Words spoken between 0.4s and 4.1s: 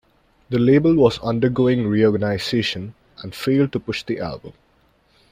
The label was undergoing reorganization, and failed to push